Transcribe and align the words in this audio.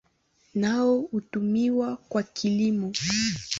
Nao 0.55 0.97
hutumiwa 1.01 1.97
kwa 1.97 2.23
kilimo. 2.23 2.91